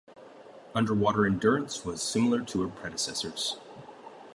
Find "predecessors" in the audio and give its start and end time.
2.75-3.57